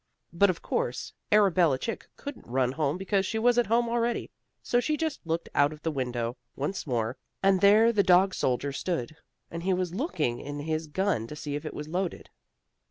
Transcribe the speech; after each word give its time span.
But, 0.33 0.49
of 0.49 0.63
course, 0.63 1.13
Arabella 1.31 1.77
Chick 1.77 2.07
couldn't 2.17 2.47
run 2.47 2.71
home 2.71 2.97
because 2.97 3.23
she 3.23 3.37
was 3.37 3.59
at 3.59 3.67
home 3.67 3.87
already, 3.87 4.31
so 4.63 4.79
she 4.79 4.97
just 4.97 5.21
looked 5.27 5.47
out 5.53 5.71
of 5.71 5.83
the 5.83 5.91
window 5.91 6.37
once 6.55 6.87
more, 6.87 7.17
and 7.43 7.61
there 7.61 7.93
the 7.93 8.01
dog 8.01 8.33
soldier 8.33 8.71
stood, 8.71 9.15
and 9.51 9.61
he 9.61 9.75
was 9.75 9.93
looking 9.93 10.39
in 10.39 10.61
his 10.61 10.87
gun 10.87 11.27
to 11.27 11.35
see 11.35 11.53
if 11.55 11.65
it 11.67 11.73
was 11.75 11.87
loaded. 11.87 12.31